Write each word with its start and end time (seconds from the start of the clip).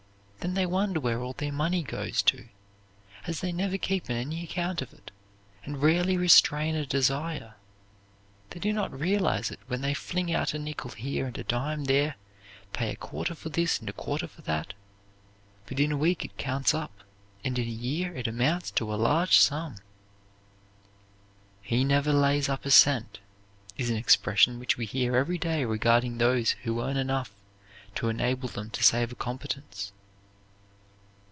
Then 0.43 0.55
they 0.55 0.65
wonder 0.65 0.99
where 0.99 1.19
all 1.19 1.33
their 1.33 1.51
money 1.51 1.83
goes 1.83 2.23
to, 2.23 2.49
as 3.27 3.41
they 3.41 3.51
never 3.51 3.77
keep 3.77 4.09
any 4.09 4.43
account 4.43 4.81
of 4.81 4.91
it, 4.91 5.11
and 5.63 5.83
rarely 5.83 6.17
restrain 6.17 6.73
a 6.75 6.83
desire. 6.83 7.53
They 8.49 8.59
do 8.59 8.73
not 8.73 8.91
realize 8.91 9.51
it 9.51 9.59
when 9.67 9.81
they 9.81 9.93
fling 9.93 10.33
out 10.33 10.55
a 10.55 10.57
nickel 10.57 10.89
here 10.89 11.27
and 11.27 11.37
a 11.37 11.43
dime 11.43 11.83
there, 11.85 12.15
pay 12.73 12.89
a 12.89 12.95
quarter 12.95 13.35
for 13.35 13.49
this 13.49 13.79
and 13.79 13.87
a 13.87 13.93
quarter 13.93 14.27
for 14.27 14.41
that; 14.41 14.73
but 15.67 15.79
in 15.79 15.91
a 15.91 15.95
week 15.97 16.25
it 16.25 16.39
counts 16.39 16.73
up, 16.73 17.03
and 17.43 17.59
in 17.59 17.67
a 17.67 17.71
year 17.71 18.11
it 18.15 18.25
amounts 18.25 18.71
to 18.71 18.91
a 18.91 18.95
large 18.95 19.37
sum. 19.37 19.75
"He 21.61 21.83
never 21.83 22.11
lays 22.11 22.49
up 22.49 22.65
a 22.65 22.71
cent" 22.71 23.19
is 23.77 23.91
an 23.91 23.95
expression 23.97 24.57
which 24.59 24.75
we 24.75 24.87
hear 24.87 25.15
every 25.15 25.37
day 25.37 25.65
regarding 25.65 26.17
those 26.17 26.53
who 26.63 26.81
earn 26.81 26.97
enough 26.97 27.29
to 27.93 28.09
enable 28.09 28.49
them 28.49 28.71
to 28.71 28.83
save 28.83 29.11
a 29.11 29.15
competence. 29.15 29.91